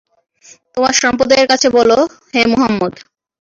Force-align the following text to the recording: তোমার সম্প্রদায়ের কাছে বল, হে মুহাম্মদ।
তোমার 0.73 0.93
সম্প্রদায়ের 1.01 1.47
কাছে 1.51 1.67
বল, 1.75 1.89
হে 2.33 2.41
মুহাম্মদ। 2.51 2.93